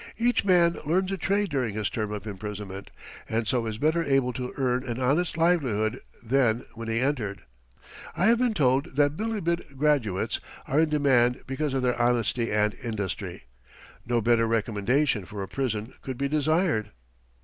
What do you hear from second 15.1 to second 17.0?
for a prison could be desired.